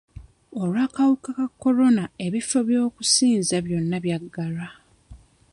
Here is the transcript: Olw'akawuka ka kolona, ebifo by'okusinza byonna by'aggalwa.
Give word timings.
Olw'akawuka 0.61 1.29
ka 1.37 1.47
kolona, 1.61 2.03
ebifo 2.25 2.59
by'okusinza 2.67 3.57
byonna 3.65 3.97
by'aggalwa. 4.03 4.67